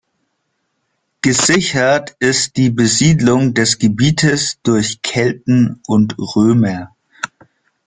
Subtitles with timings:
[1.21, 6.95] Gesichert ist die Besiedlung des Gebietes durch Kelten und Römer.